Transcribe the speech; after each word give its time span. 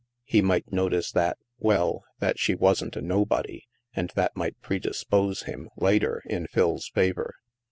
He 0.23 0.41
might 0.41 0.71
notice 0.73 1.11
that— 1.11 1.37
well— 1.59 2.03
that 2.21 2.39
she 2.39 2.55
wasn't 2.55 2.95
a 2.95 3.03
nobody, 3.03 3.61
and 3.95 4.11
that 4.15 4.35
might 4.35 4.59
predispose 4.59 5.43
him, 5.43 5.69
later, 5.77 6.23
in 6.27 6.47
Phil's 6.47 6.87
favor. 6.89 7.35